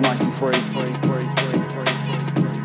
Ninety-three, 0.00 0.52
three, 0.74 0.92
three, 1.04 1.26
three, 1.38 1.60
three, 1.70 1.88
three. 2.34 2.58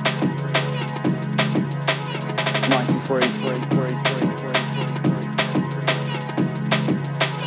Ninety-three, 2.69 3.27
three, 3.39 3.59
three, 3.69 3.95
three, 4.05 4.27
three, 4.43 4.87
three. 5.05 5.27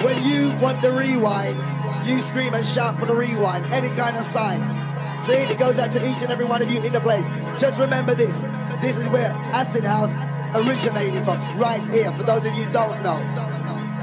When 0.04 0.16
you 0.24 0.40
want 0.62 0.80
the 0.82 0.92
rewind, 0.92 1.58
you 2.06 2.20
scream 2.20 2.54
and 2.54 2.64
shout 2.64 2.98
for 2.98 3.06
the 3.06 3.14
rewind, 3.14 3.66
any 3.72 3.88
kind 3.96 4.16
of 4.16 4.24
sign. 4.24 4.81
See, 5.24 5.34
it 5.34 5.58
goes 5.58 5.78
out 5.78 5.90
to 5.92 5.98
each 6.04 6.22
and 6.22 6.32
every 6.32 6.44
one 6.44 6.60
of 6.62 6.70
you 6.70 6.80
in 6.82 6.92
the 6.92 7.00
place. 7.00 7.28
Just 7.56 7.78
remember 7.78 8.14
this. 8.14 8.42
This 8.80 8.98
is 8.98 9.08
where 9.08 9.30
Acid 9.54 9.84
House 9.84 10.14
originated 10.54 11.24
from, 11.24 11.38
right 11.56 11.82
here, 11.90 12.10
for 12.12 12.24
those 12.24 12.44
of 12.44 12.54
you 12.54 12.66
don't 12.72 13.02
know. 13.02 13.20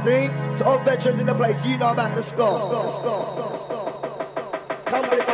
See, 0.02 0.30
to 0.58 0.66
all 0.66 0.80
veterans 0.80 1.20
in 1.20 1.26
the 1.26 1.36
place, 1.36 1.66
you 1.66 1.78
know 1.78 1.92
about 1.92 2.16
the 2.16 2.24
score. 2.24 2.58
Come 4.86 5.10
with 5.10 5.20
it, 5.20 5.29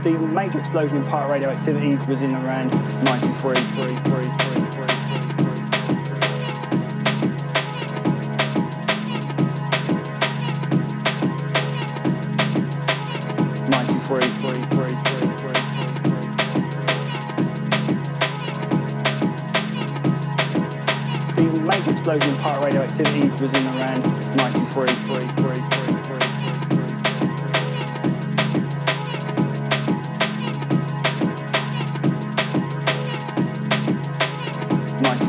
The 0.02 0.10
major 0.10 0.58
explosion 0.58 0.96
in 0.96 1.04
part 1.04 1.30
radioactivity 1.30 1.94
was 2.10 2.22
in 2.22 2.34
around 2.34 2.74
93. 3.04 4.67
The 14.08 14.14
major 21.68 21.90
explosion 21.90 22.30
in 22.30 22.36
part 22.40 22.64
radioactivity 22.64 23.28
was 23.42 23.52
in 23.52 23.66
around 23.76 24.02
93. 24.36 24.86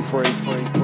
3, 0.10 0.24
3, 0.24 0.79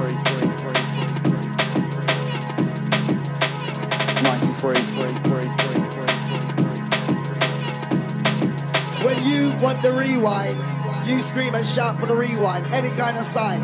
the 9.82 9.92
rewind, 9.92 10.58
you 11.06 11.20
scream 11.20 11.54
and 11.54 11.64
shout 11.64 11.98
for 11.98 12.06
the 12.06 12.14
rewind, 12.14 12.66
any 12.74 12.90
kind 12.90 13.16
of 13.16 13.24
sign. 13.24 13.60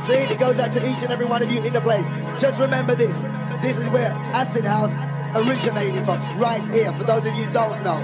See, 0.00 0.14
it 0.14 0.38
goes 0.38 0.58
out 0.58 0.72
to 0.72 0.88
each 0.88 1.02
and 1.02 1.10
every 1.12 1.26
one 1.26 1.42
of 1.42 1.50
you 1.50 1.62
in 1.62 1.72
the 1.72 1.80
place. 1.80 2.08
Just 2.38 2.60
remember 2.60 2.94
this. 2.94 3.22
This 3.60 3.78
is 3.78 3.88
where 3.90 4.12
Acid 4.32 4.64
House 4.64 4.94
originated 5.34 6.04
from, 6.04 6.18
right 6.38 6.62
here, 6.70 6.92
for 6.92 7.04
those 7.04 7.26
of 7.26 7.34
you 7.34 7.46
don't 7.52 7.82
know. 7.82 8.00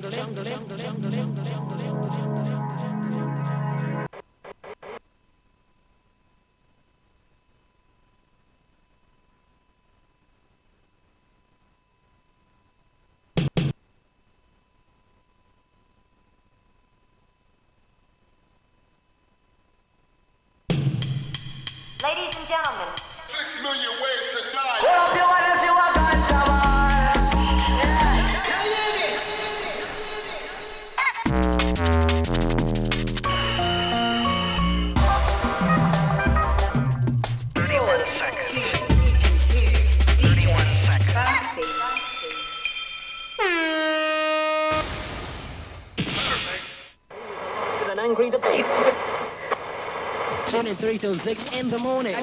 in 51.54 51.70
the 51.70 51.78
morning. 51.78 52.14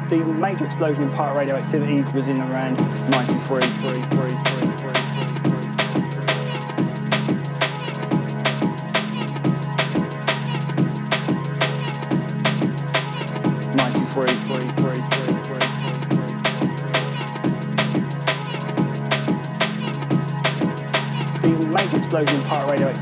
The 0.10 0.18
major 0.18 0.66
explosion 0.66 1.04
in 1.04 1.12
part 1.12 1.36
radioactivity 1.36 2.02
was 2.14 2.28
in 2.28 2.42
around 2.42 2.78
93. 3.12 3.62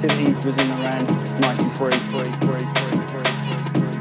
Radioactivity 0.07 0.47
was 0.47 0.57
in 0.57 0.71
around 0.71 1.07
93. 1.41 1.91
Three, 1.91 2.31
three, 2.39 2.65
three, 2.77 2.99
three, 3.11 3.25
three, 3.43 3.57
three. 3.73 3.97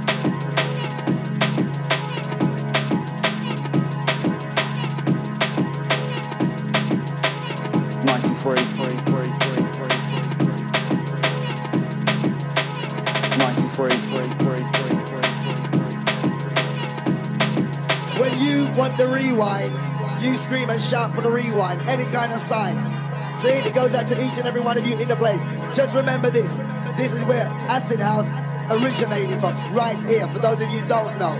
Ninety-three, 8.04 8.64
three, 8.76 8.96
three, 9.06 9.30
three, 9.42 9.64
three, 9.76 9.96
three, 10.36 10.60
three. 10.98 11.22
Ninety-three, 13.38 13.96
three, 14.06 14.30
three, 14.38 14.64
three, 14.76 14.98
three, 15.02 15.70
three. 15.74 15.96
When 18.20 18.32
you 18.40 18.56
want 18.78 18.96
the 18.96 19.06
rewind, 19.08 19.72
you 20.22 20.36
scream 20.36 20.70
and 20.70 20.80
shout 20.80 21.14
for 21.14 21.20
the 21.20 21.30
rewind, 21.30 21.80
any 21.88 22.04
kind 22.04 22.32
of 22.32 22.40
sign. 22.40 22.76
See, 23.36 23.48
it 23.48 23.74
goes 23.74 23.94
out 23.94 24.06
to 24.08 24.14
each 24.24 24.38
and 24.38 24.46
every 24.46 24.62
one 24.62 24.78
of 24.78 24.86
you 24.86 24.96
in 24.96 25.08
the 25.08 25.16
place. 25.16 25.42
Just 25.76 25.94
remember 25.94 26.30
this. 26.30 26.56
This 26.96 27.12
is 27.12 27.22
where 27.26 27.44
Acid 27.68 28.00
House 28.00 28.32
originated 28.70 29.38
from, 29.40 29.54
right 29.74 30.02
here, 30.06 30.26
for 30.28 30.38
those 30.38 30.62
of 30.62 30.70
you 30.70 30.80
don't 30.88 31.18
know. 31.18 31.36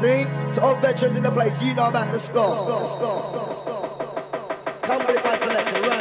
See, 0.00 0.24
to 0.54 0.60
all 0.60 0.74
veterans 0.74 1.16
in 1.16 1.22
the 1.22 1.30
place, 1.30 1.62
you 1.62 1.72
know 1.72 1.86
about 1.86 2.10
the 2.10 2.18
score. 2.18 2.66
Come 4.82 5.06
with 5.06 5.10
it, 5.10 5.24
my 5.24 5.36
selector, 5.36 5.93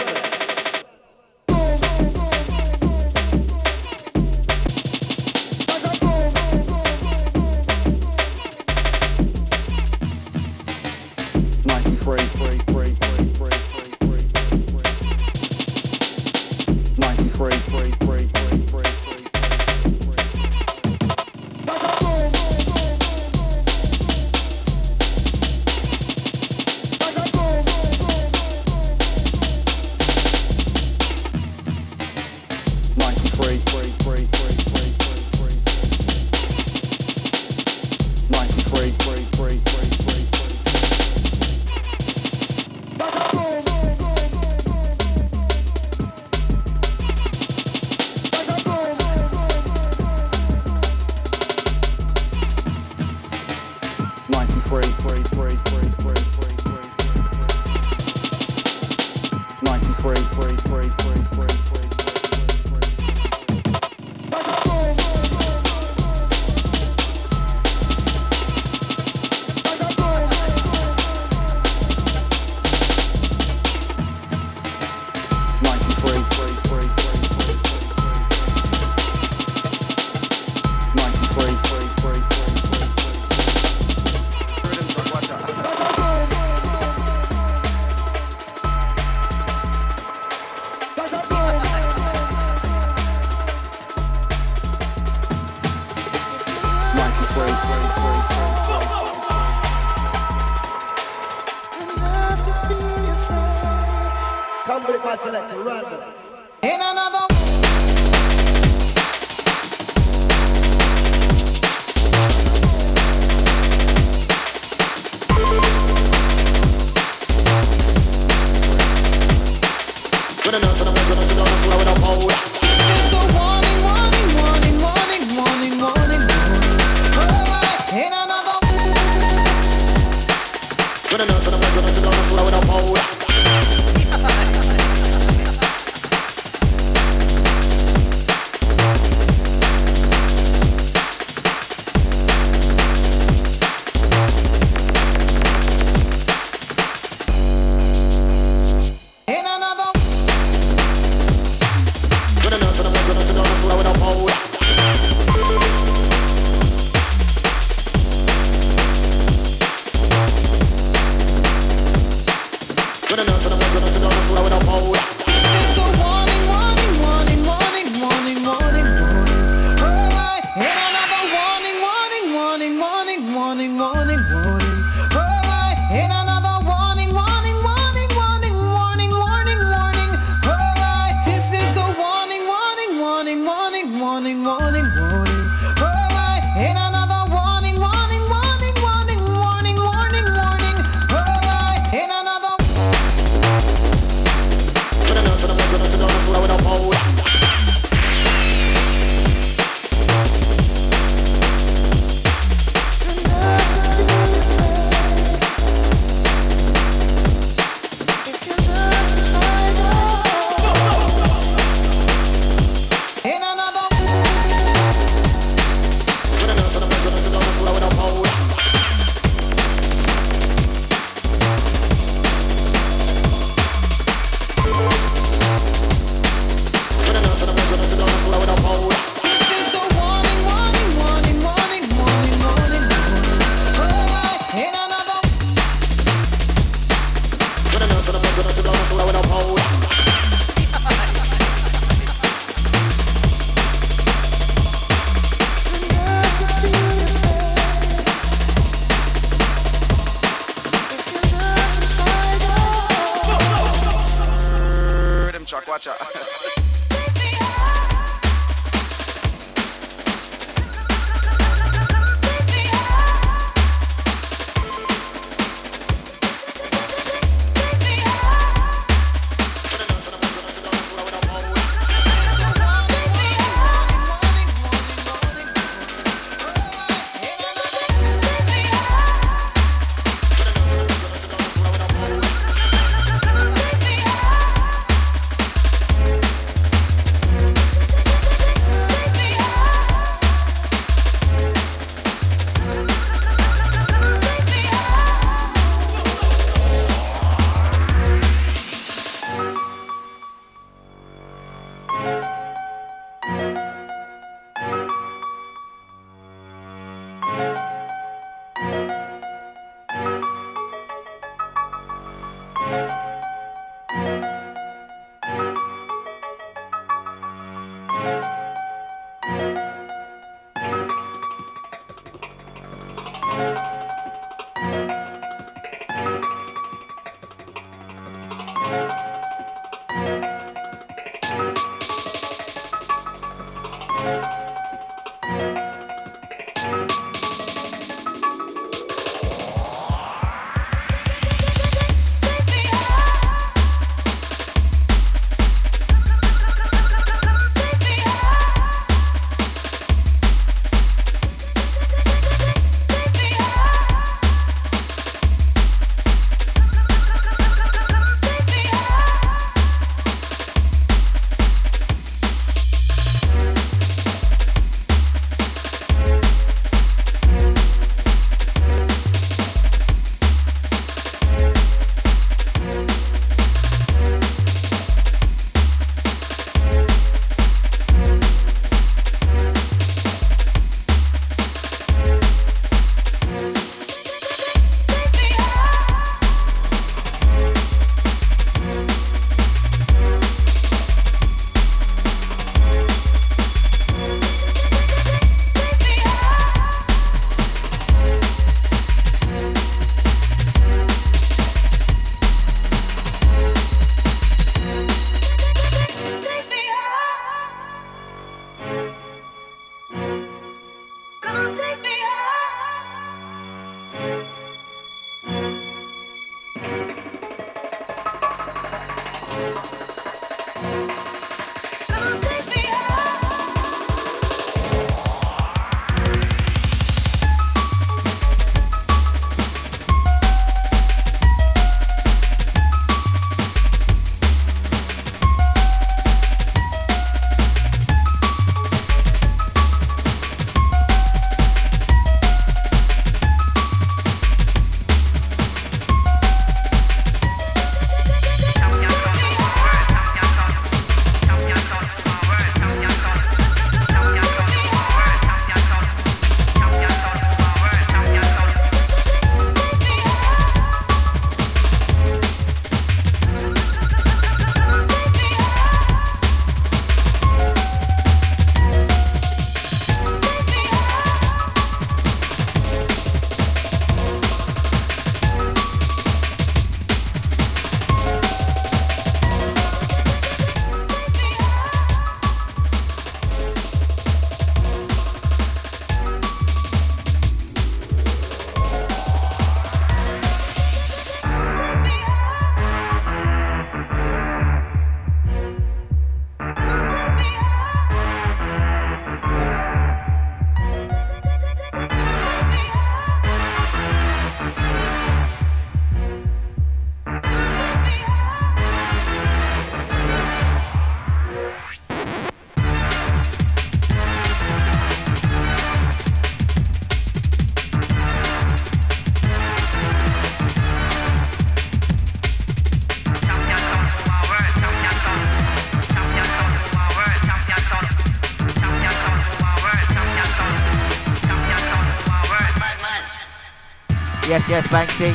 Yes, 534.34 534.50
yes, 534.50 534.68
Banksy. 534.70 535.14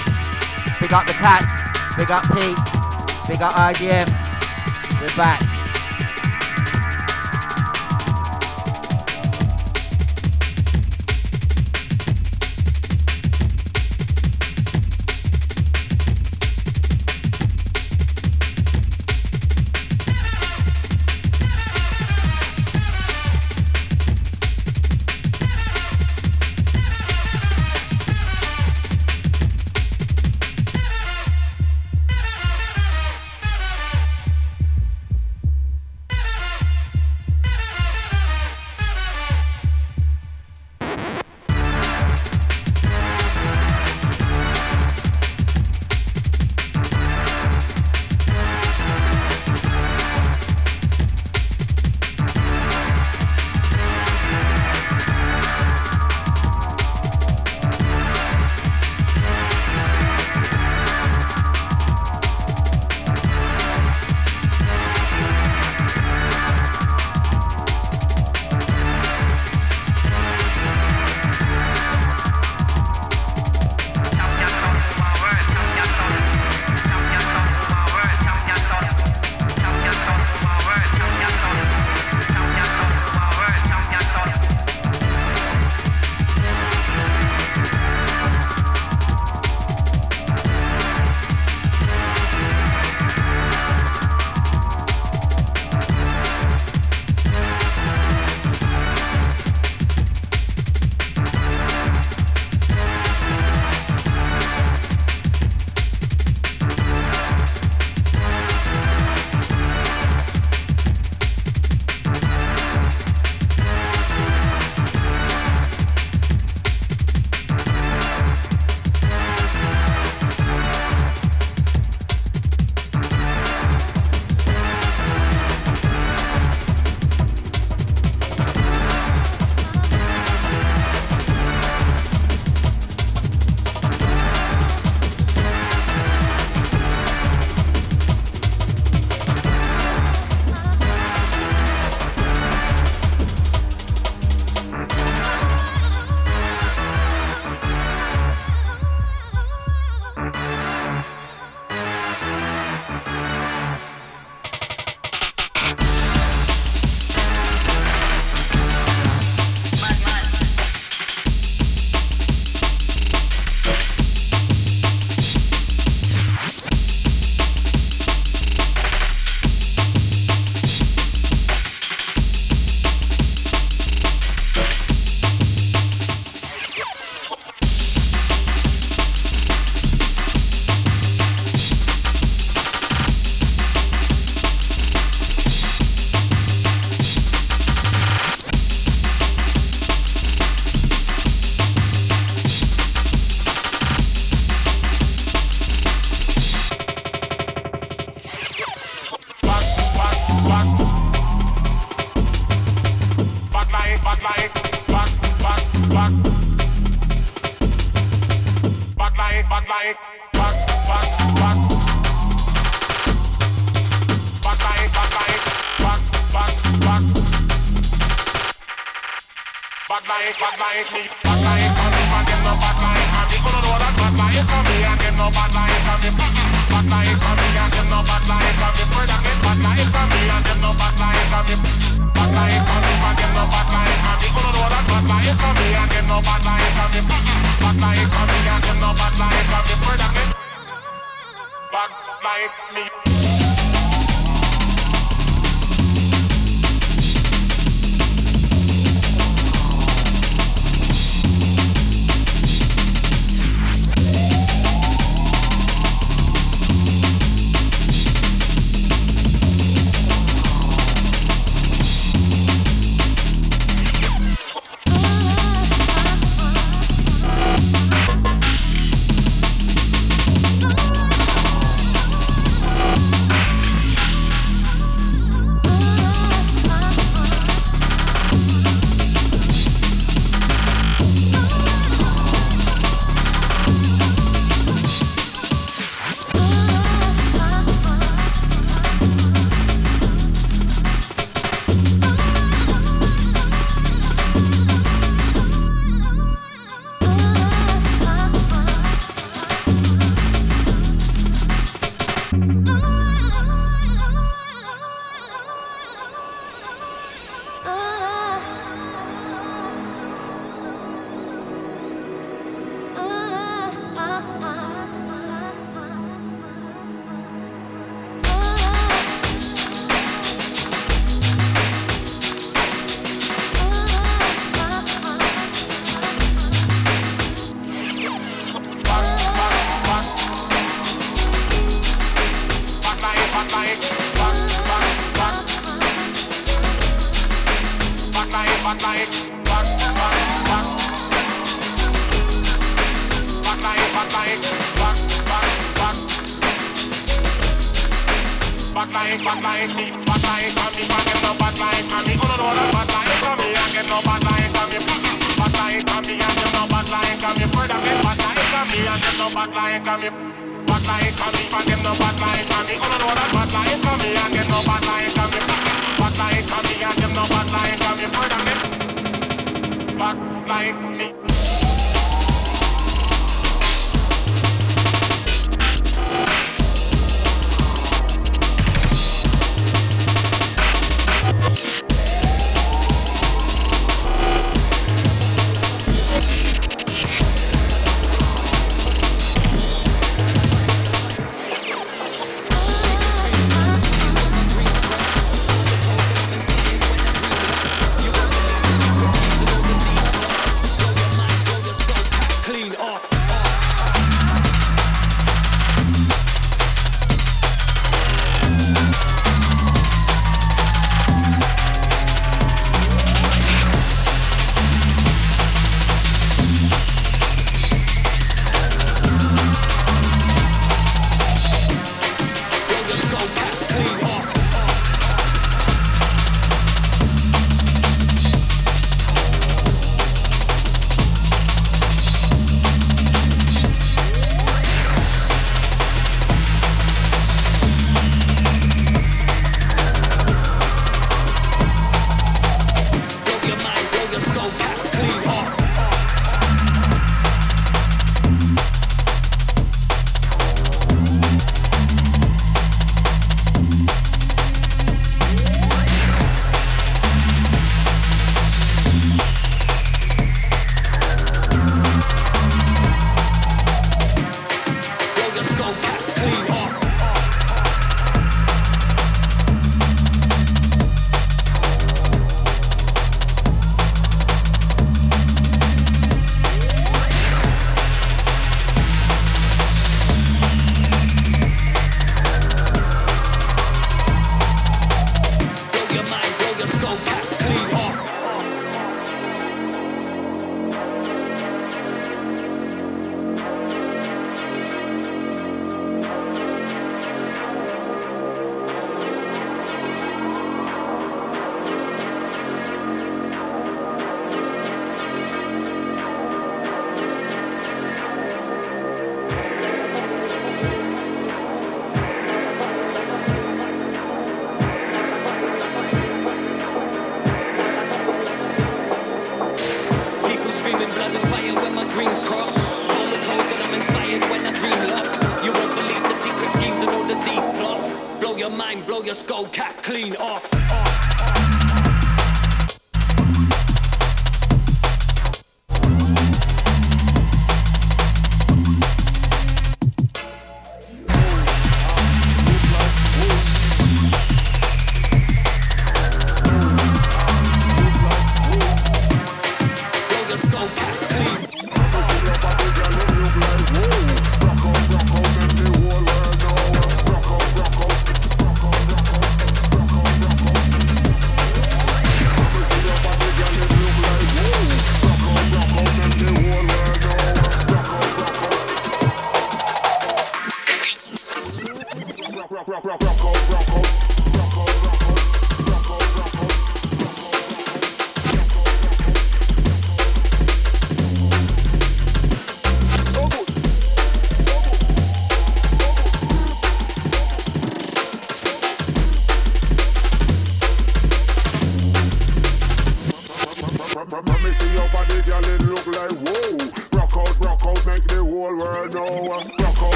Big 0.80 0.92
up 0.92 1.04
the 1.04 1.12
cat. 1.12 1.42
Big 1.96 2.08
up 2.08 2.22
Pete. 2.30 2.56
Big 3.26 3.42
up 3.42 3.52
IGM. 3.54 4.06
We're 5.00 5.16
back. 5.16 5.47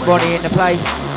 Up 0.00 0.06
Ronnie 0.06 0.34
in 0.34 0.42
the 0.42 0.48
place. 0.48 1.09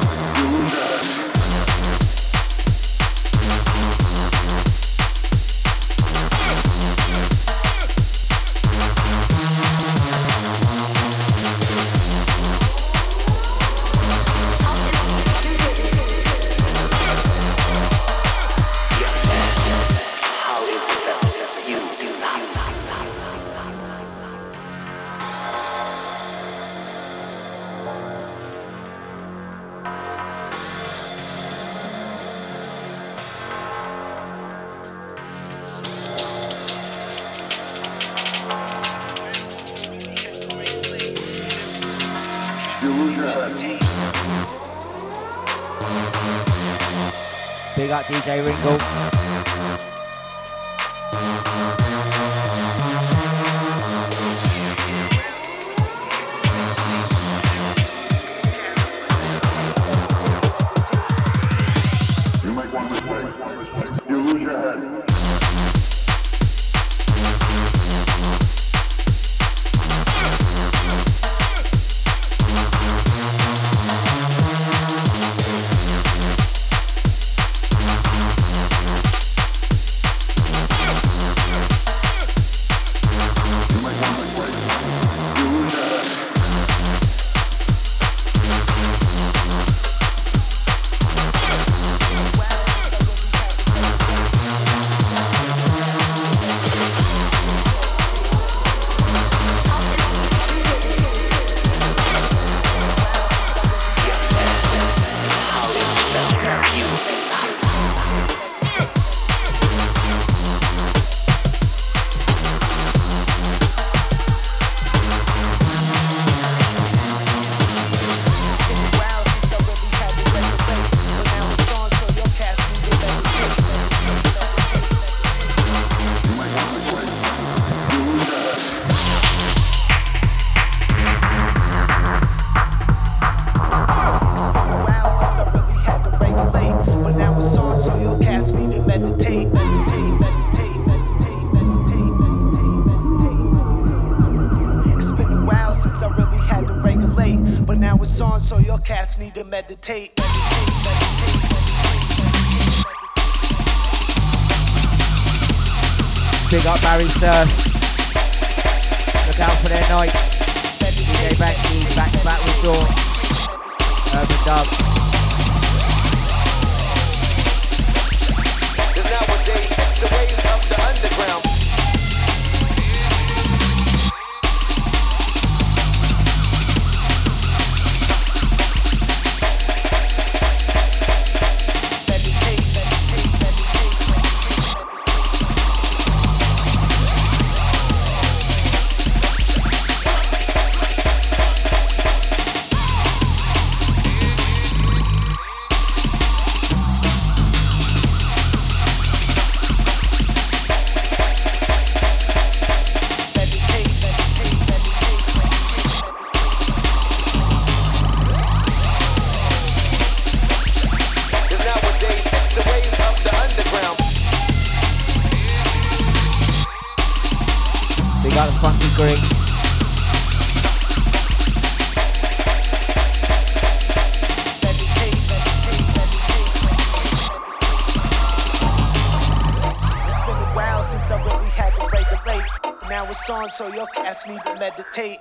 So 233.53 233.67
your 233.67 233.85
cats 233.85 234.27
need 234.27 234.41
to 234.41 234.55
meditate. 234.55 235.19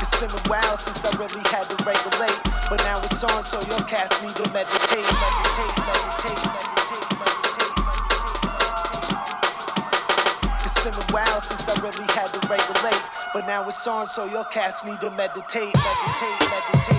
It's 0.00 0.18
been 0.18 0.30
a 0.30 0.42
while 0.50 0.76
since 0.76 1.04
I 1.04 1.10
really 1.16 1.42
had 1.54 1.70
to 1.70 1.76
regulate. 1.86 2.40
But 2.68 2.82
now 2.82 2.98
it's 2.98 3.22
on, 3.22 3.44
so 3.44 3.60
your 3.70 3.78
cats 3.86 4.20
need 4.22 4.34
to 4.34 4.52
meditate. 4.52 5.06
Meditate, 5.06 5.76
meditate, 5.86 6.40
meditate. 7.22 7.74
It's 10.64 10.82
been 10.82 10.94
a 10.94 11.06
while 11.14 11.40
since 11.40 11.68
I 11.68 11.74
really 11.80 12.08
had 12.10 12.26
to 12.34 12.40
regulate. 12.48 13.02
But 13.32 13.46
now 13.46 13.68
it's 13.68 13.86
on, 13.86 14.08
so 14.08 14.24
your 14.24 14.44
cats 14.46 14.84
need 14.84 15.00
to. 15.00 15.10
Meditate, 15.10 15.72
meditate, 15.76 16.40
meditate, 16.50 16.93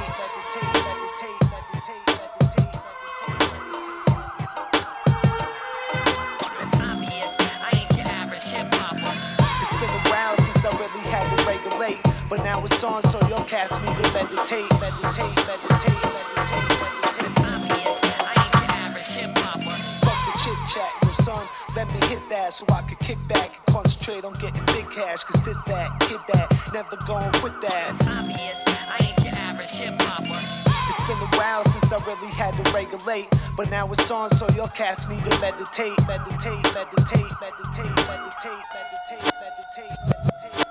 Now 33.75 33.91
it's 33.91 34.09
on, 34.09 34.31
so 34.31 34.47
your 34.55 34.67
cats 34.67 35.09
need 35.09 35.21
to 35.25 35.29
meditate, 35.41 35.99
meditate, 36.07 36.63
meditate, 36.73 37.27
meditate, 37.43 37.83
meditate, 38.07 38.63
meditate, 38.71 39.19
meditate, 39.35 39.91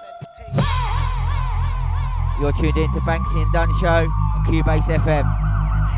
meditate. 0.01 0.65
You're 2.41 2.53
tuned 2.53 2.79
in 2.79 2.91
to 2.95 3.01
Banksy 3.01 3.43
and 3.43 3.53
Dunn 3.53 3.69
Show 3.79 4.09
on 4.09 4.47
Cubase 4.49 4.89
FM. 4.89 5.27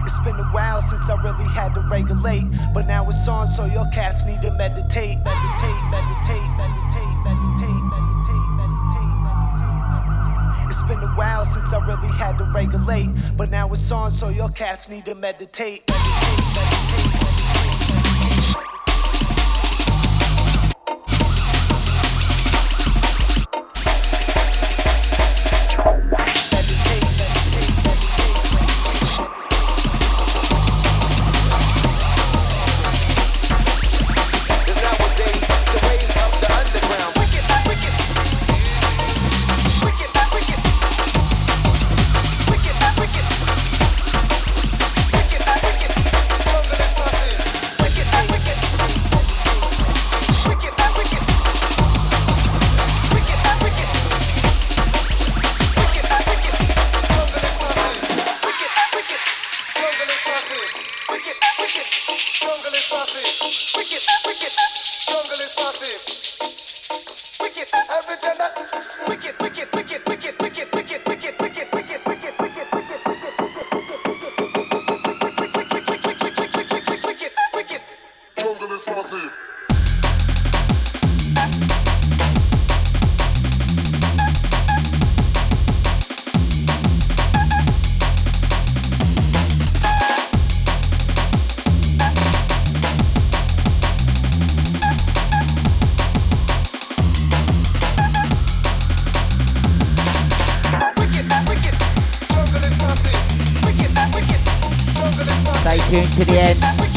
It's 0.03 0.19
been 0.19 0.35
a 0.35 0.43
while 0.51 0.83
since 0.83 1.09
I 1.09 1.15
really 1.23 1.45
had 1.45 1.75
to 1.75 1.81
regulate, 1.89 2.51
but 2.75 2.89
now 2.89 3.07
it's 3.09 3.29
on, 3.29 3.47
so 3.47 3.67
your 3.67 3.87
cats 3.95 4.25
need 4.25 4.43
to 4.43 4.51
meditate, 4.51 5.23
meditate, 5.23 5.83
meditate, 5.95 6.51
meditate, 6.59 7.15
meditate, 7.23 7.87
meditate, 7.87 8.51
meditate, 8.51 9.15
meditate. 9.39 10.67
It's 10.67 10.83
been 10.83 10.99
a 10.99 11.15
while 11.15 11.45
since 11.45 11.73
I 11.73 11.87
really 11.87 12.09
had 12.19 12.37
to 12.39 12.45
regulate, 12.53 13.11
but 13.37 13.49
now 13.49 13.71
it's 13.71 13.93
on, 13.93 14.11
so 14.11 14.29
your 14.29 14.49
cats 14.49 14.89
need 14.89 15.05
to 15.05 15.15
meditate. 15.15 15.89
Stay 79.17 79.31
tuned 105.91 106.13
to 106.13 106.25
the 106.25 106.39
end. 106.39 106.96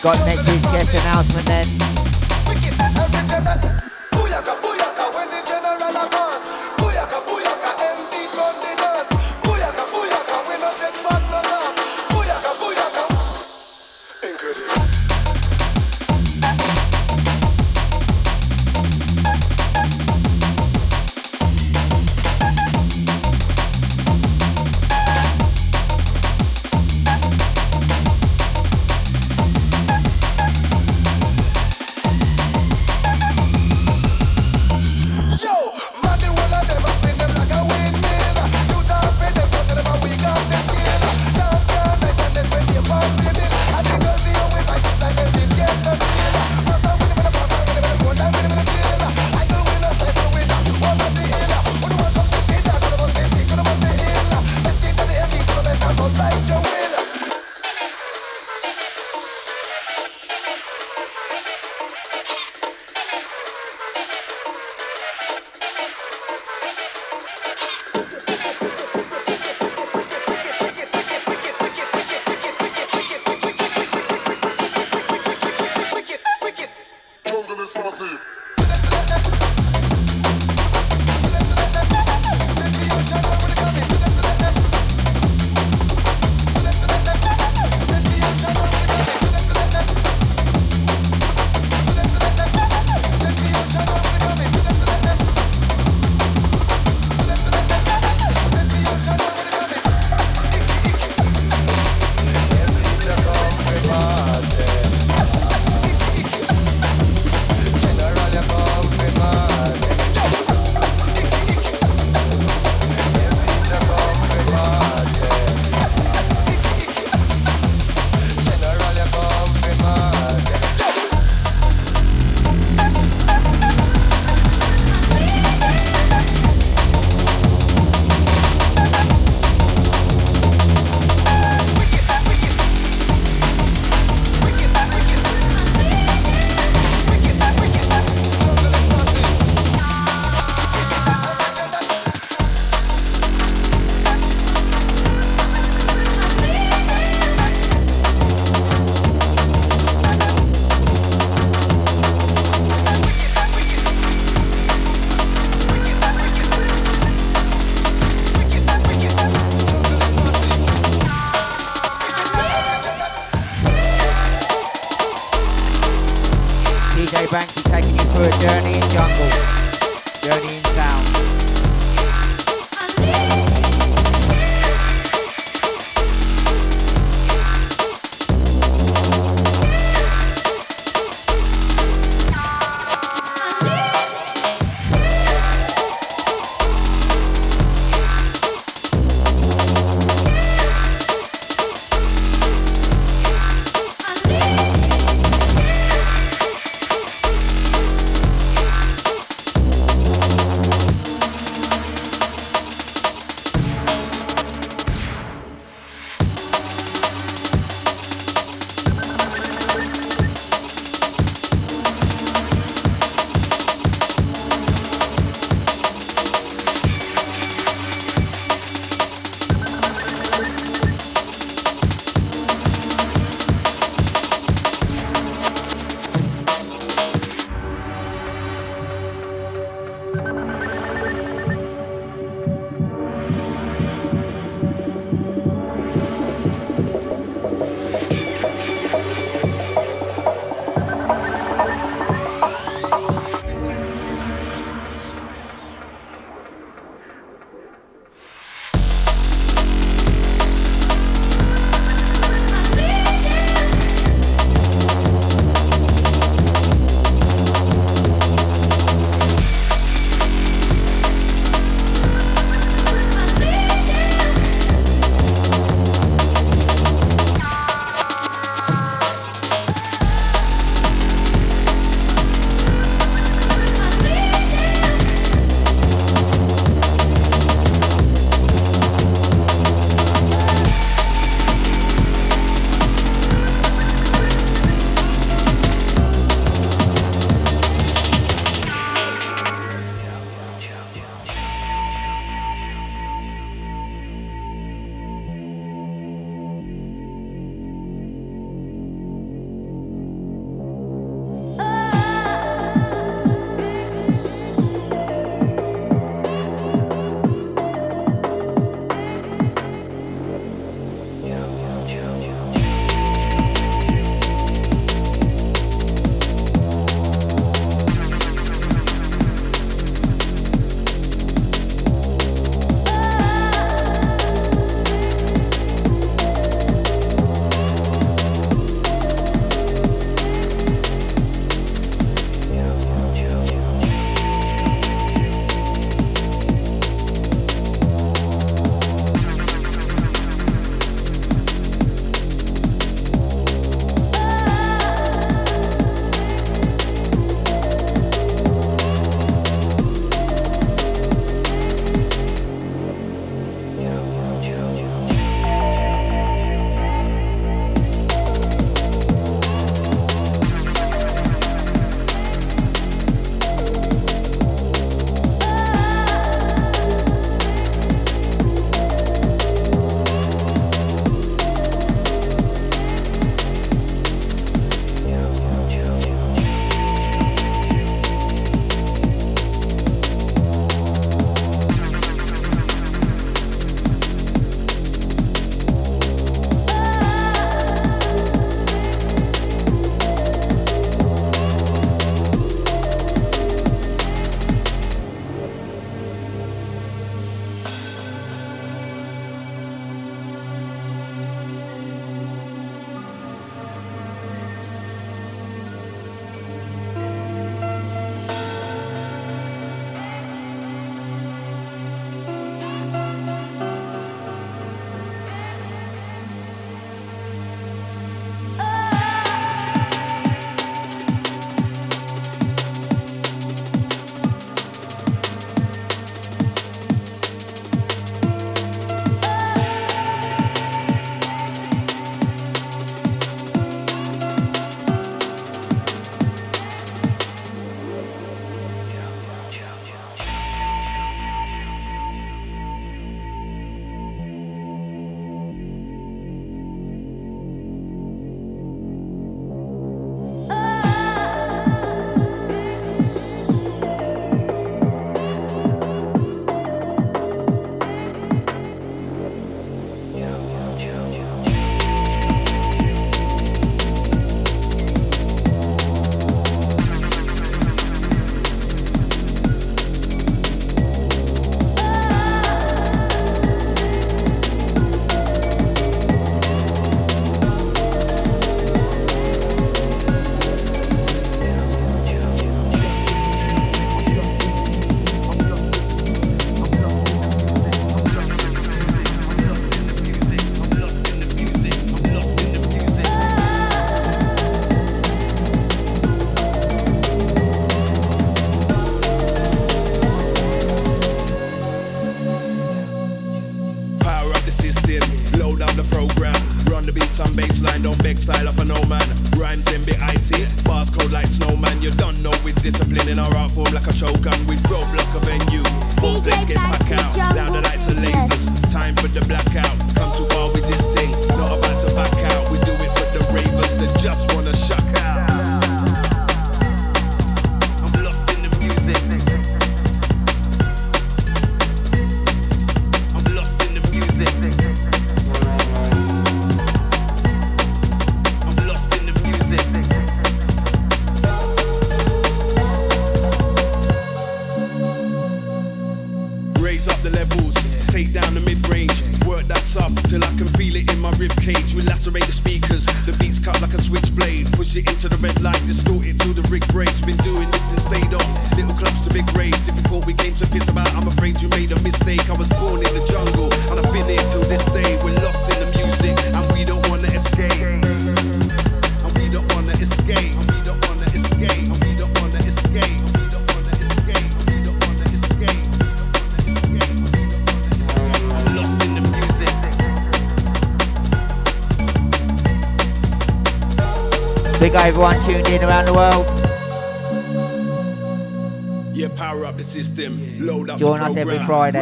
Got 0.00 0.16
next 0.26 0.48
week's 0.48 0.62
guest 0.62 0.94
announcement 0.94 1.46
then. 1.46 1.66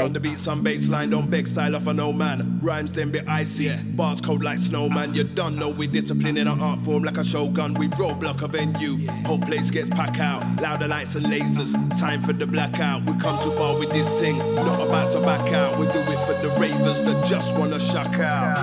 on 0.07 0.13
the 0.13 0.21
beat, 0.21 0.39
some 0.39 0.63
baseline, 0.63 1.11
don't 1.11 1.29
beg 1.29 1.49
style 1.49 1.75
off 1.75 1.89
an 1.89 1.97
no 1.97 2.13
man. 2.13 2.61
Rhymes 2.63 2.93
then 2.93 3.11
be 3.11 3.19
icy, 3.27 3.75
bars 3.83 4.21
cold 4.21 4.41
like 4.45 4.59
snowman. 4.59 5.13
You 5.15 5.25
done 5.25 5.57
know 5.57 5.69
we 5.69 5.89
discipline 5.89 6.37
in 6.37 6.47
our 6.47 6.59
art 6.61 6.81
form 6.83 7.03
like 7.03 7.17
a 7.17 7.25
shogun. 7.25 7.75
We 7.75 7.89
roadblock 7.89 8.41
a 8.41 8.47
venue, 8.47 9.05
whole 9.25 9.41
place 9.41 9.69
gets 9.69 9.89
packed 9.89 10.21
out. 10.21 10.45
Louder 10.63 10.87
lights 10.87 11.17
and 11.17 11.27
lasers, 11.27 11.73
time 11.99 12.23
for 12.23 12.33
the 12.33 12.47
blackout. 12.47 13.03
We 13.03 13.19
come 13.19 13.43
too 13.43 13.51
far 13.53 13.77
with 13.77 13.91
this 13.91 14.09
thing, 14.21 14.39
not 14.55 14.81
about 14.81 15.11
to 15.13 15.21
back 15.23 15.53
out. 15.53 15.77
We 15.77 15.87
do 15.87 15.99
it 15.99 16.19
for 16.27 16.35
the 16.35 16.55
ravers 16.61 17.03
that 17.03 17.27
just 17.27 17.57
wanna 17.57 17.81
shock 17.81 18.15
out. 18.21 18.57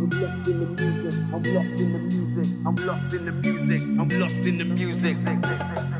I'm 0.00 0.10
lost 0.10 0.48
in 0.48 0.60
the 0.60 0.66
music. 0.78 1.20
I'm 1.34 2.76
lost 2.76 3.14
in 3.14 3.24
the 3.24 3.32
music. 3.32 3.80
I'm 3.98 4.08
lost 4.20 4.46
in 4.46 4.58
the 4.58 4.64
music. 4.64 5.99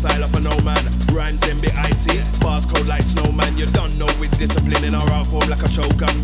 style 0.00 0.24
of 0.24 0.34
a 0.34 0.40
no 0.40 0.56
man. 0.64 0.82
Rhymes 1.12 1.42
MBIC, 1.42 2.40
bars 2.40 2.64
cold 2.64 2.86
like 2.86 3.02
snowman. 3.02 3.58
You 3.58 3.66
don't 3.66 3.96
know 3.98 4.08
with 4.18 4.32
discipline 4.38 4.82
in 4.84 4.94
our 4.94 5.10
art 5.10 5.26
form 5.26 5.46
like 5.50 5.62
a 5.62 5.68
shogun. 5.68 6.19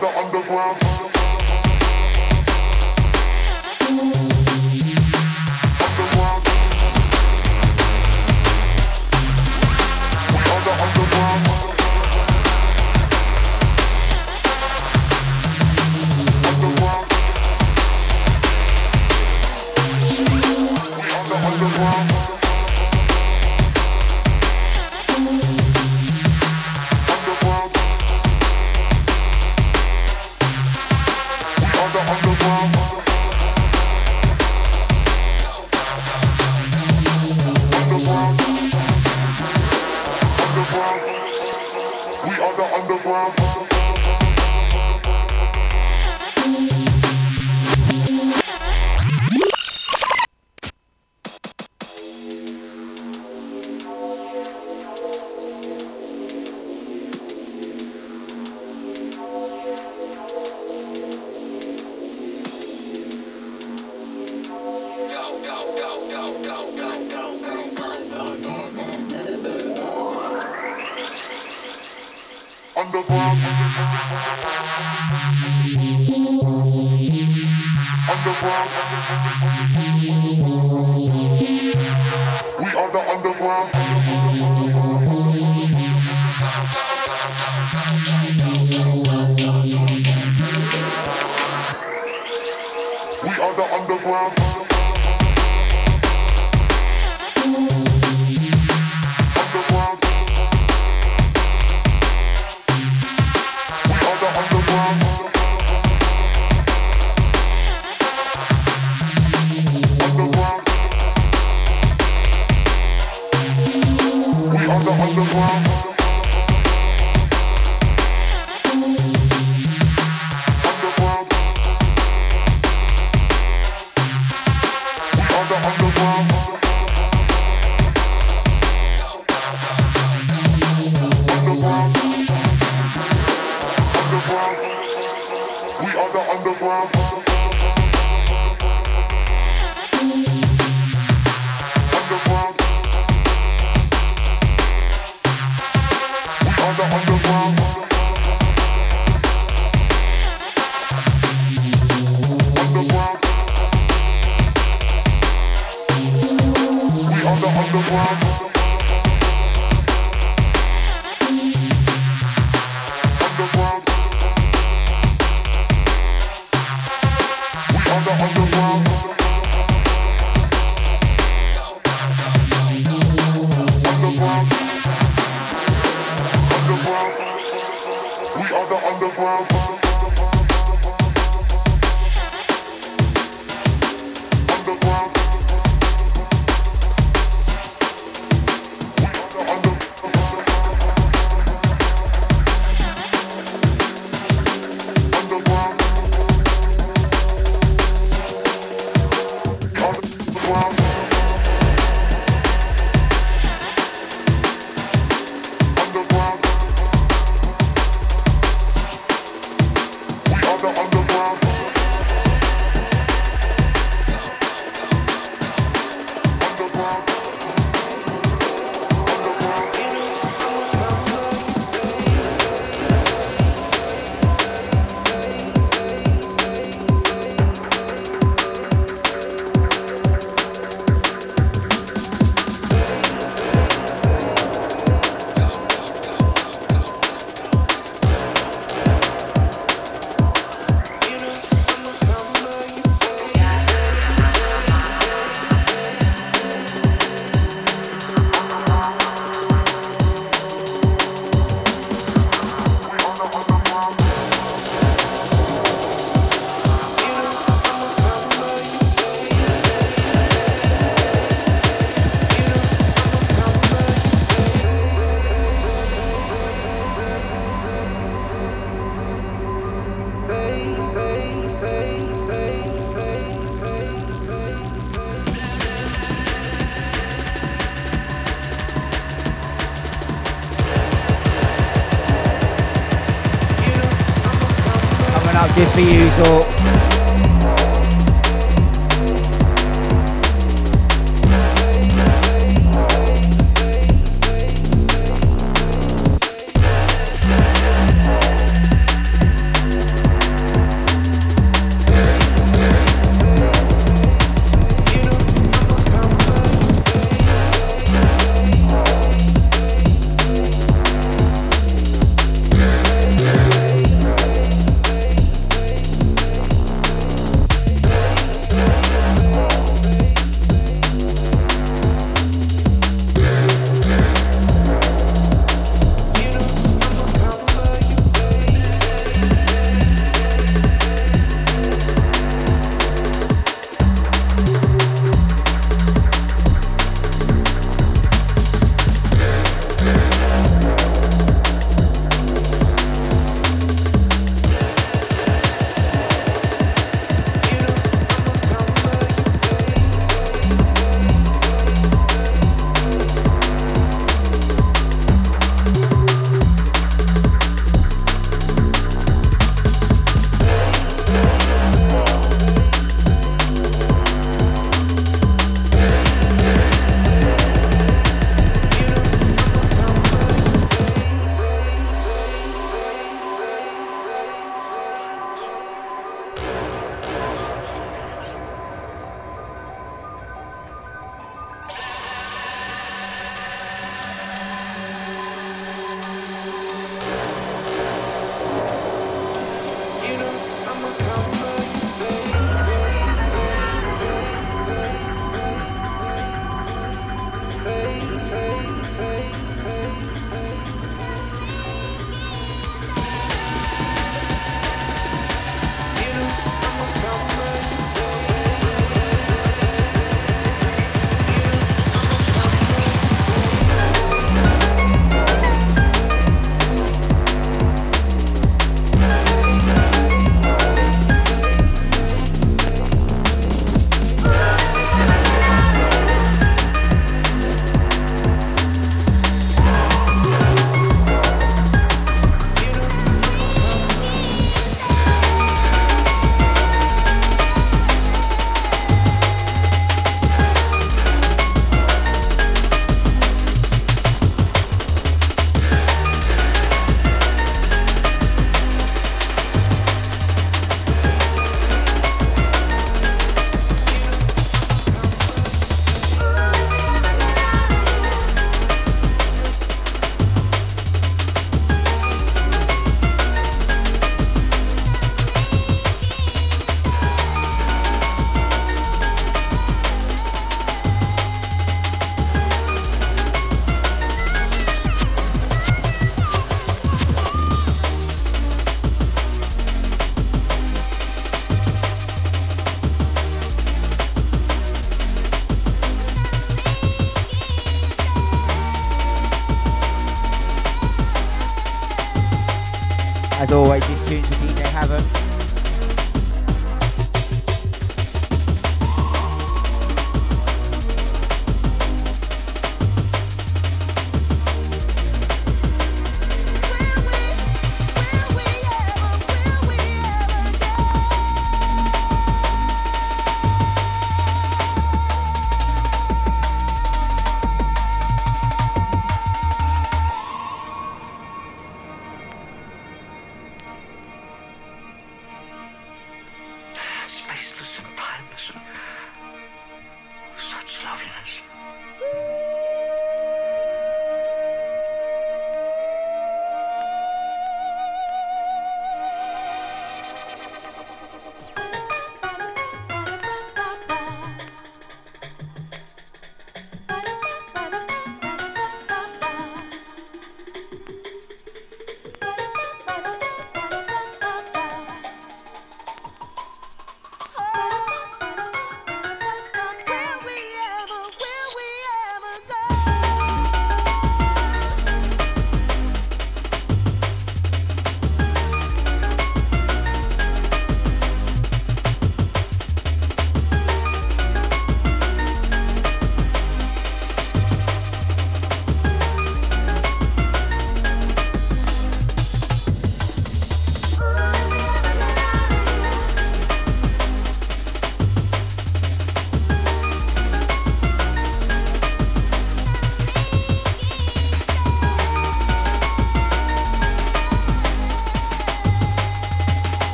the 0.00 0.08
underground. 0.18 0.80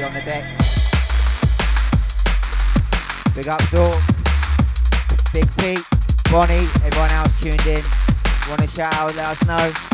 On 0.00 0.12
the 0.14 0.20
deck. 0.22 0.42
Big 3.36 3.46
up 3.46 3.60
Zork. 3.70 4.00
Big 5.32 5.46
Pete. 5.58 5.84
Bonnie. 6.32 6.66
Everyone 6.82 7.10
else 7.10 7.40
tuned 7.40 7.66
in. 7.66 7.84
Want 8.48 8.62
to 8.62 8.68
shout 8.68 8.94
out, 8.94 9.14
let 9.14 9.28
us 9.28 9.46
know. 9.46 9.91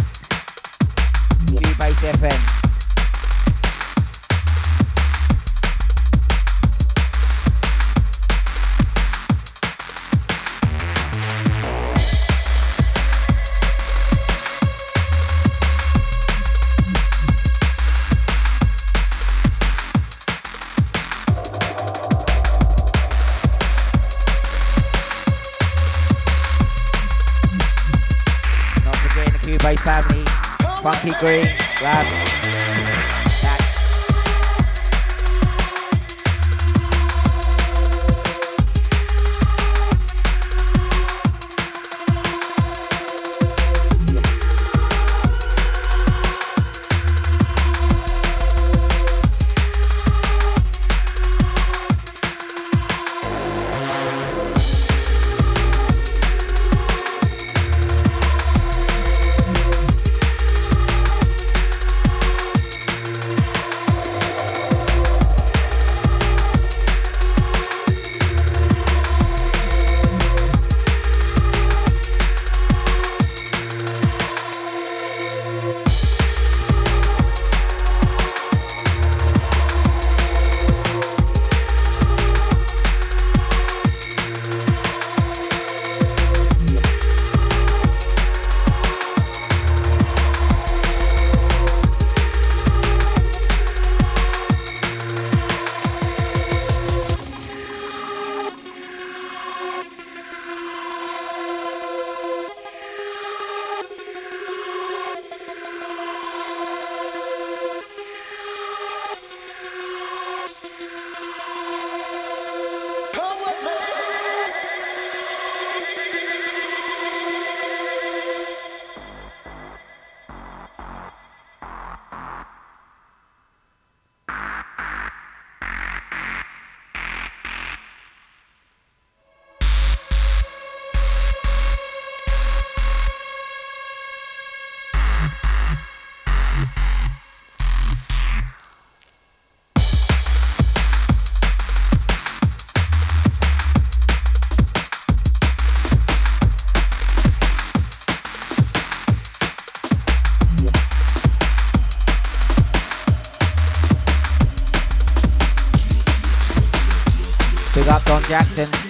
Jackson. 158.29 158.88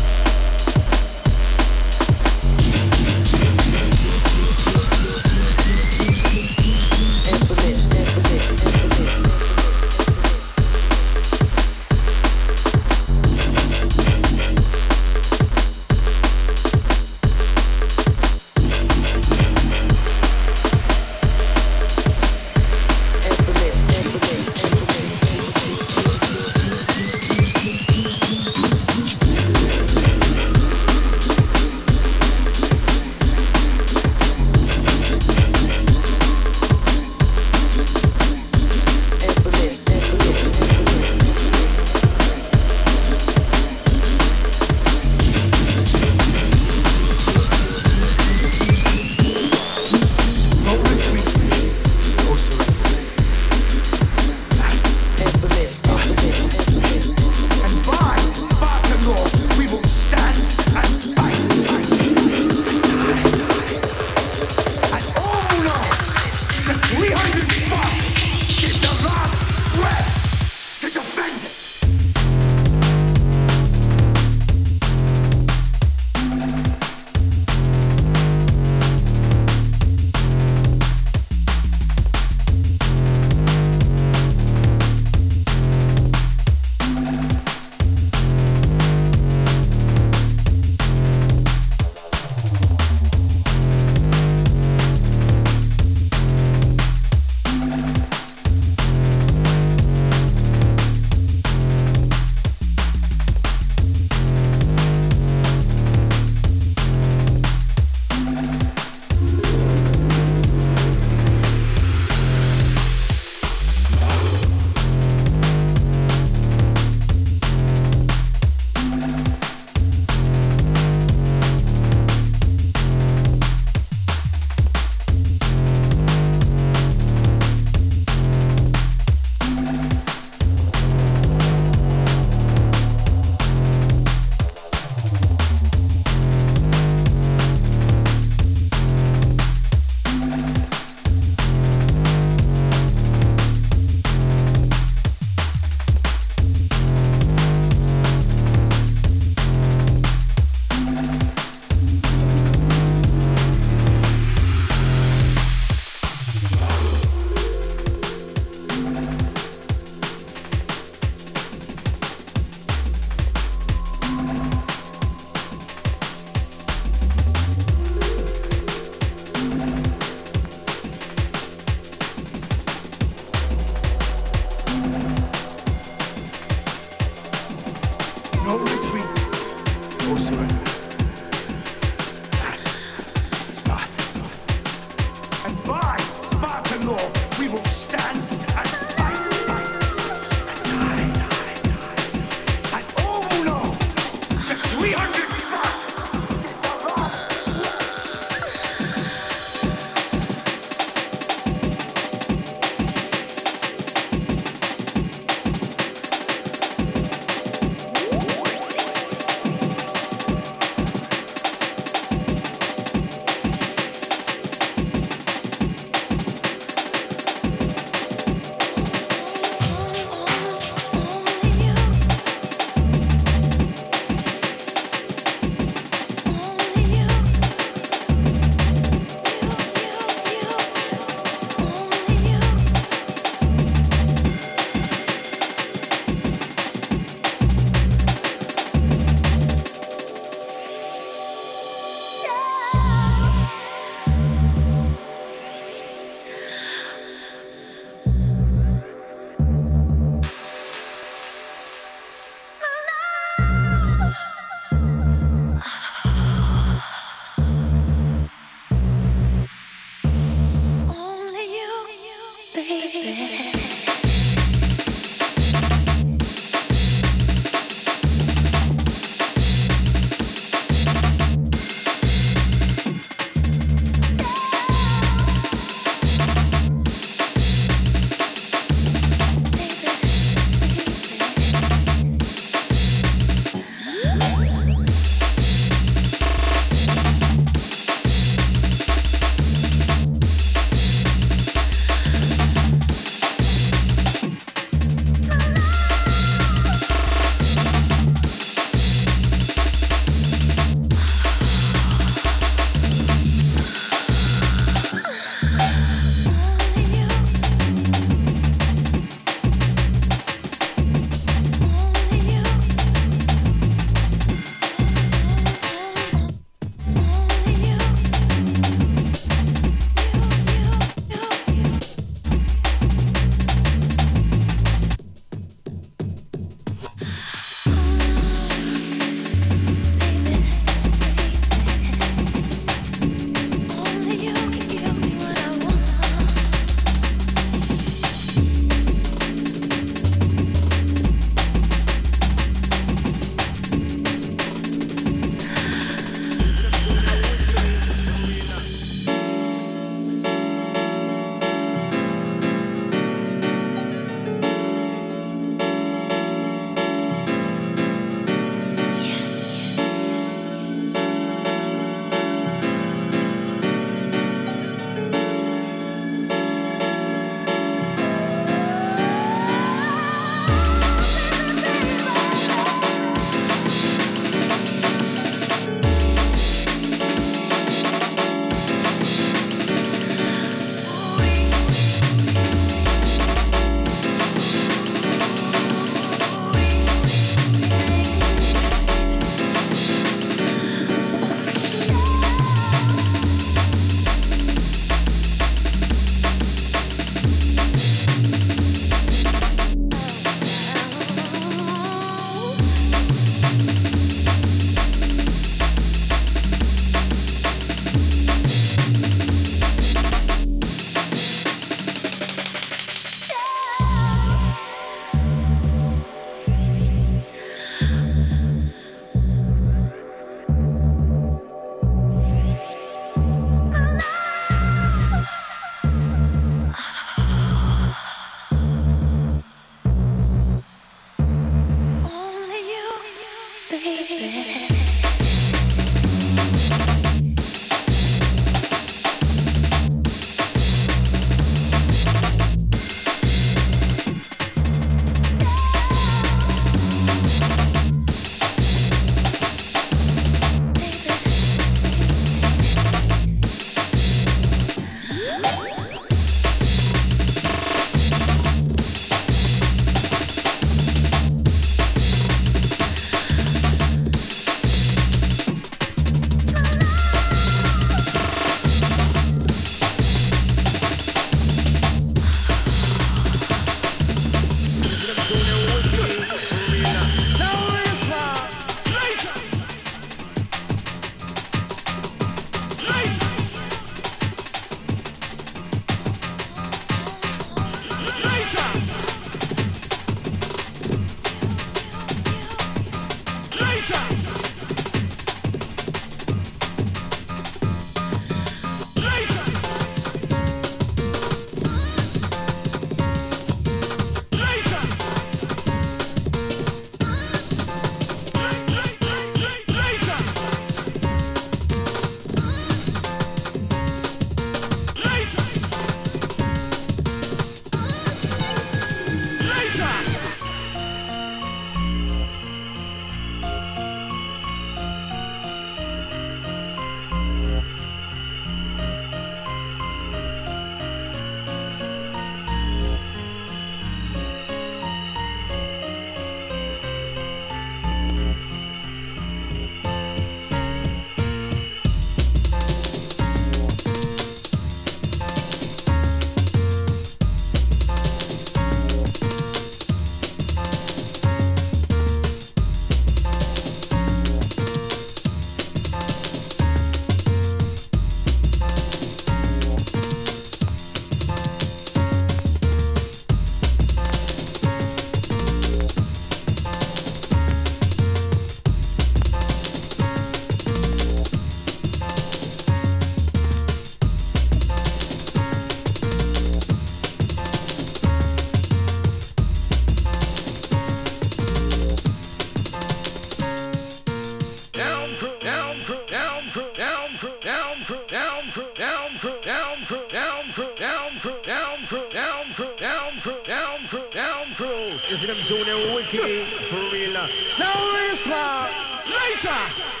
crew, 587.92 588.06
down 588.08 588.50
crew, 588.52 588.64
down 588.74 589.18
crew, 589.18 589.40
down 589.44 589.84
crew, 589.84 590.00
down 590.10 590.52
crew, 590.54 590.68
down 590.78 591.20
crew, 591.20 591.36
down 591.44 591.86
crew, 591.86 592.12
down 592.12 592.54
crew, 592.54 592.76
down 592.78 593.20
crew, 593.20 593.36
down 593.46 593.86
crew, 593.88 594.10
down 594.14 594.54
crew. 594.54 594.98
Is 595.10 595.22
them 595.22 595.42
zone 595.42 595.94
wicked 595.94 596.46
for 596.70 596.80
real? 596.90 597.12
Now 597.58 597.92
this 597.92 598.26
one 598.26 598.70
later. 599.10 600.00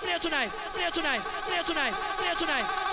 Clear 0.00 0.18
tonight. 0.18 0.50
Clear 0.72 0.90
tonight. 0.90 1.20
Clear 1.20 1.62
tonight. 1.62 1.92
Clear 1.92 2.34
tonight. 2.34 2.89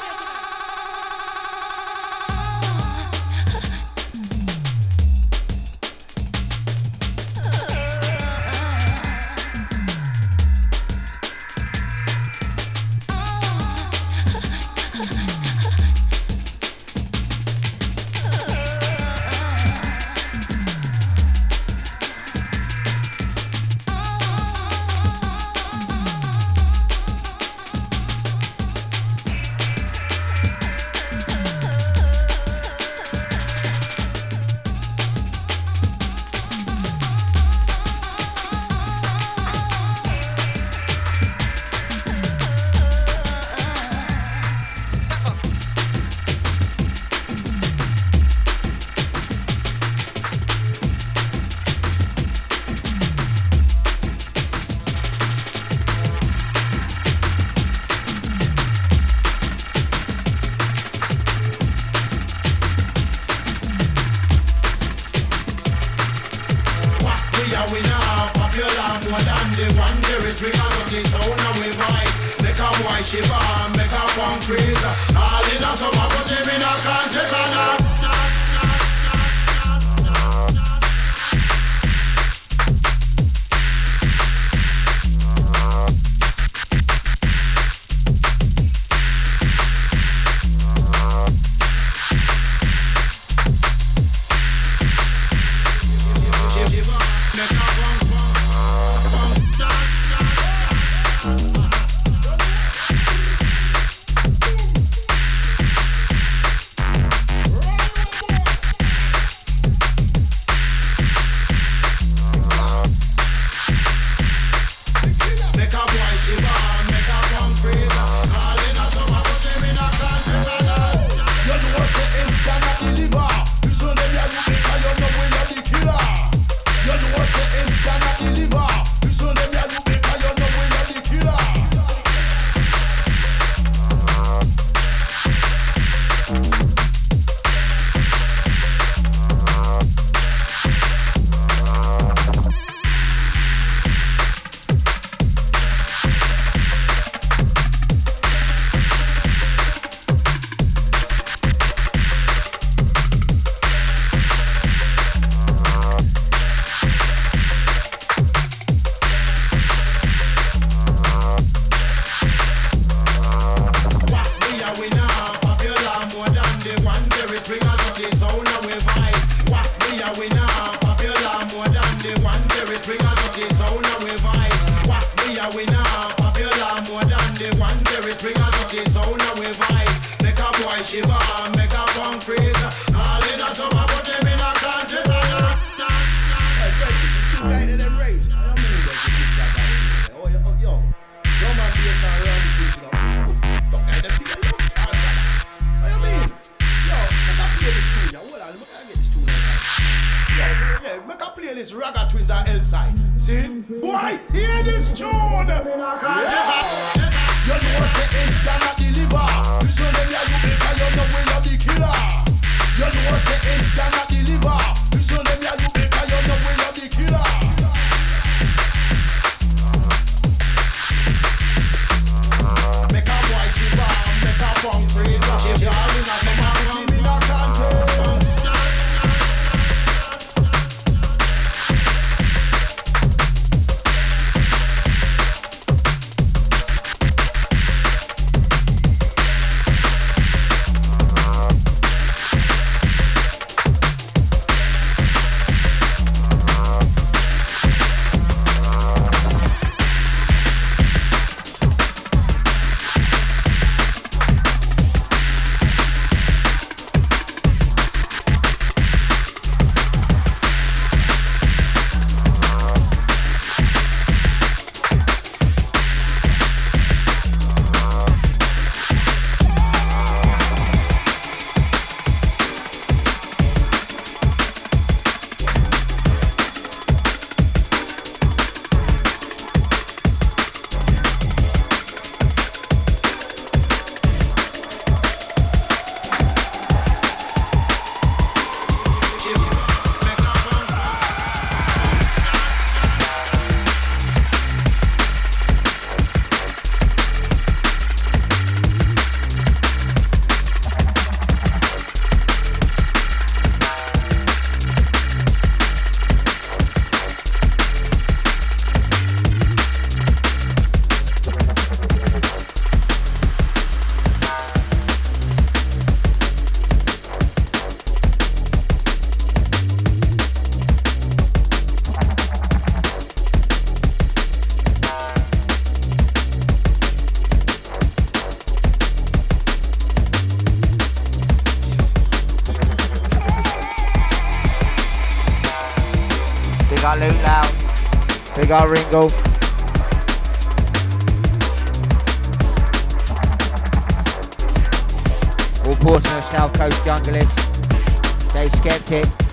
Portsmouth 345.88 346.31
South 346.31 346.53
Coast 346.59 346.85
junglists. 346.85 348.30
Stay 348.30 348.49
skeptic. 348.59 349.27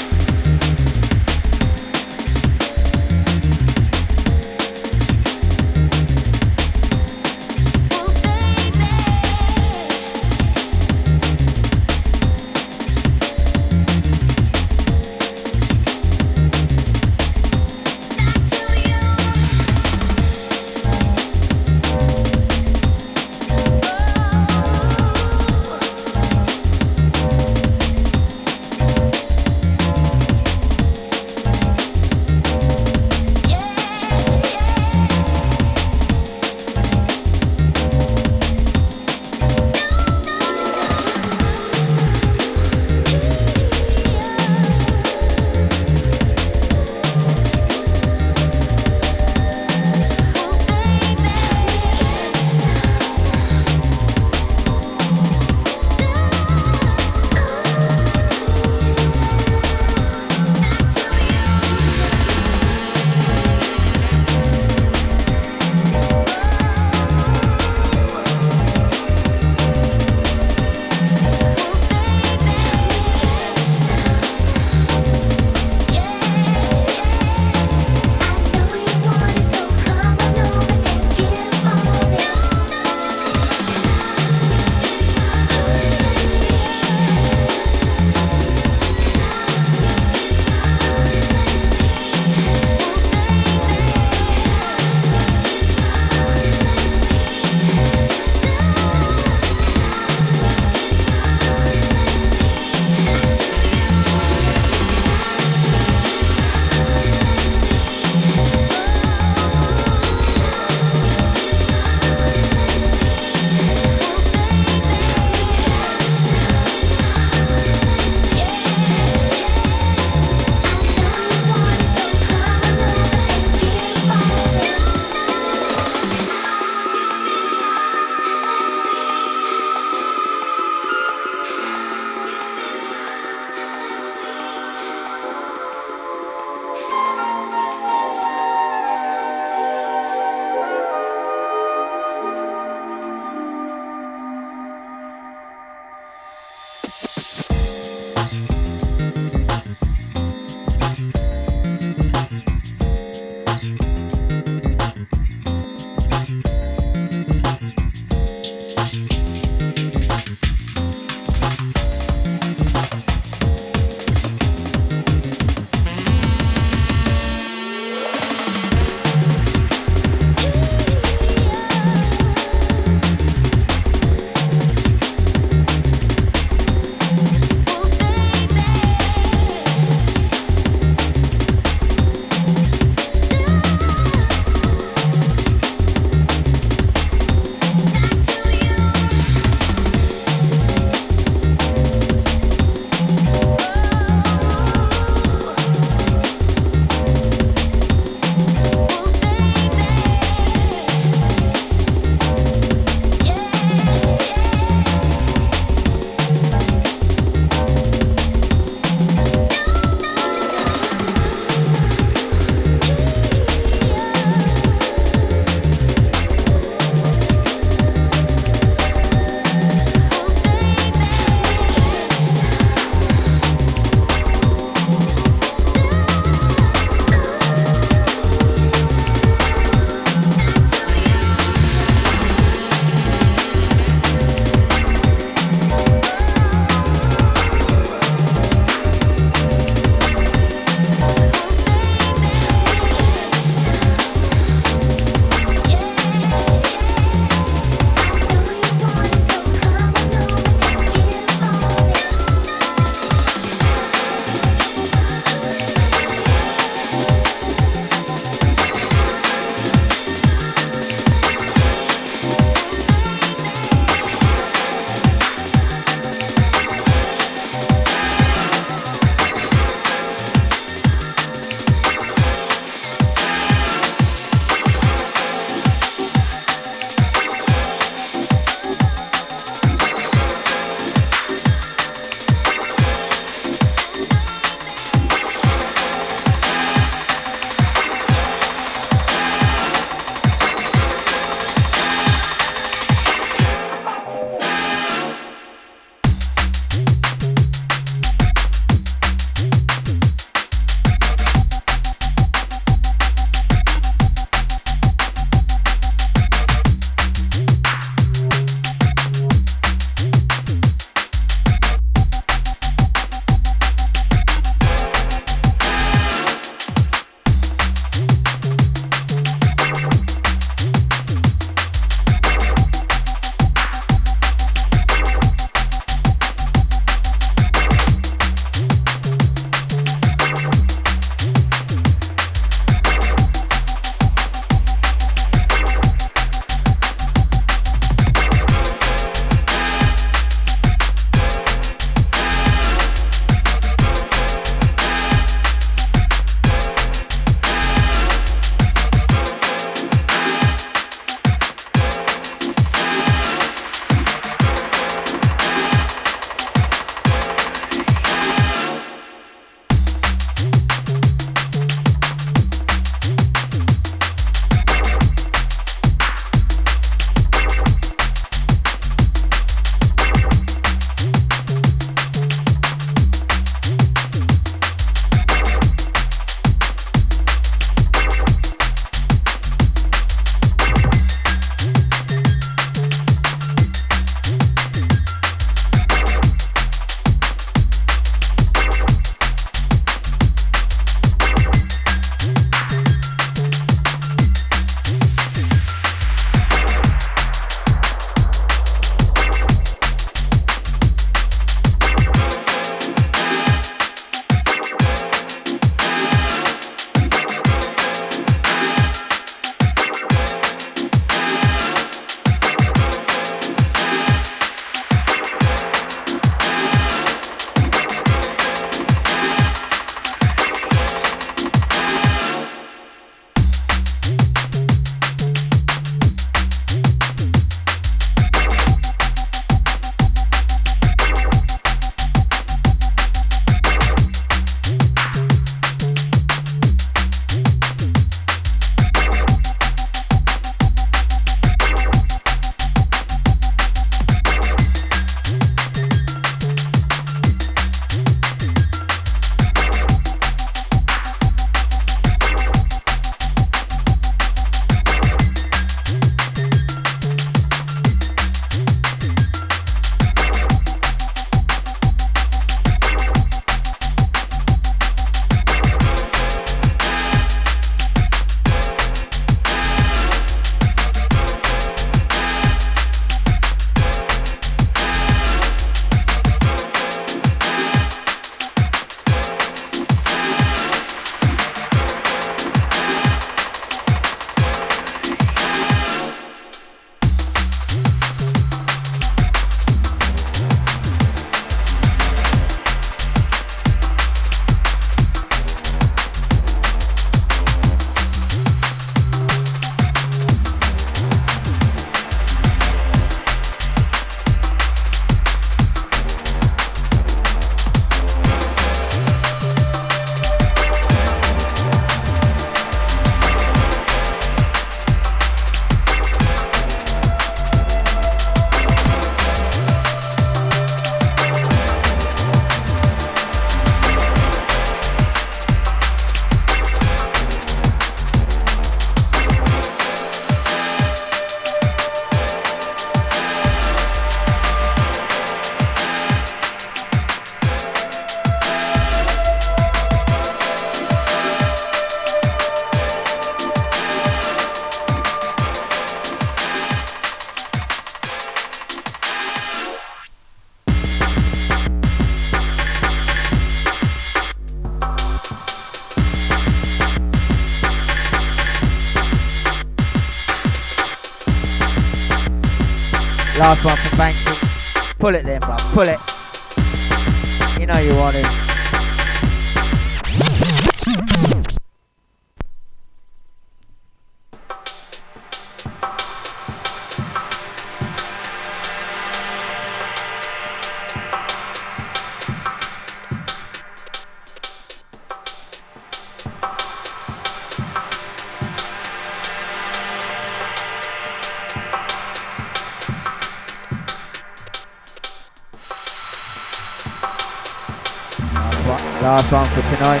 Last 599.12 599.28
one 599.28 599.44
for 599.44 599.60
tonight. 599.76 600.00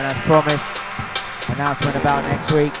And 0.00 0.04
as 0.08 0.16
promised, 0.24 0.64
announcement 1.52 1.92
about 2.00 2.24
next 2.24 2.48
week. 2.56 2.72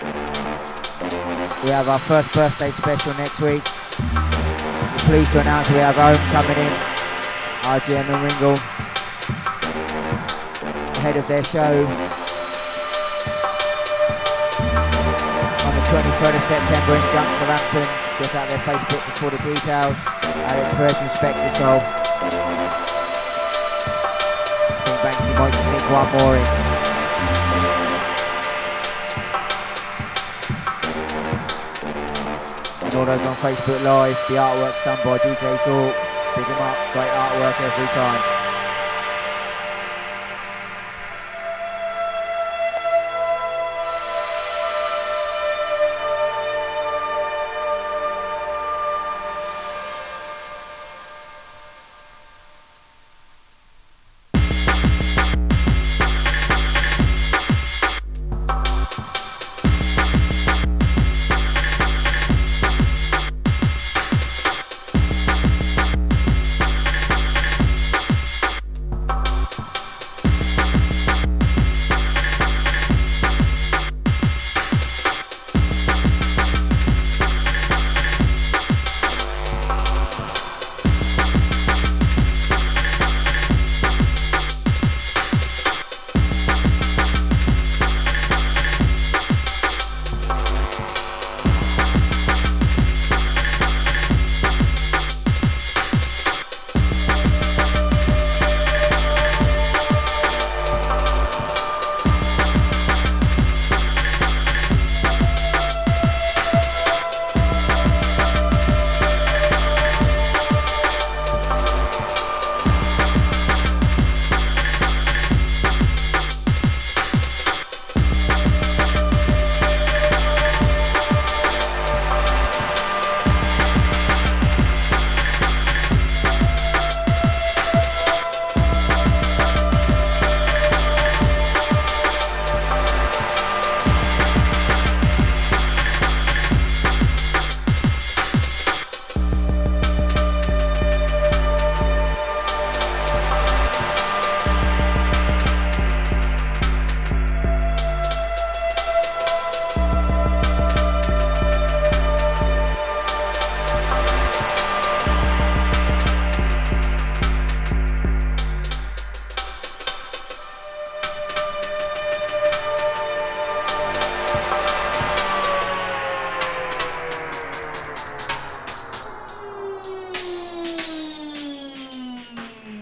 We 1.60 1.68
have 1.68 1.84
our 1.92 1.98
first 2.00 2.32
birthday 2.32 2.70
special 2.72 3.12
next 3.20 3.36
week. 3.44 3.60
We're 3.60 5.04
pleased 5.04 5.36
to 5.36 5.40
announce 5.44 5.68
we 5.68 5.84
have 5.84 6.00
Ohm 6.00 6.16
coming 6.32 6.64
in, 6.64 6.72
RGM 7.76 8.08
and 8.08 8.24
Ringle, 8.24 8.56
ahead 10.96 11.20
of 11.20 11.28
their 11.28 11.44
show 11.44 11.84
on 15.60 15.72
the 15.76 15.84
23rd 15.92 16.34
of 16.40 16.44
September 16.48 16.96
in 16.96 17.04
Junction, 17.12 17.52
Check 18.16 18.32
out 18.32 18.48
their 18.48 18.64
Facebook 18.64 19.04
for 19.20 19.28
the 19.28 19.36
details. 19.44 19.92
Alex 20.48 20.72
Perez 20.80 20.96
Inspector 21.04 21.52
Soul. 21.60 22.01
In. 25.32 25.38
And 32.82 32.94
all 32.94 33.06
those 33.06 33.26
on 33.26 33.34
Facebook 33.36 33.82
Live, 33.82 34.18
the 34.28 34.34
artwork's 34.36 34.84
done 34.84 34.98
by 35.04 35.18
DJ 35.18 35.56
Thought. 35.64 35.94
Big 36.36 36.44
him 36.44 36.60
up, 36.60 36.76
great 36.92 37.10
artwork 37.10 37.60
every 37.60 37.86
time. 37.88 38.51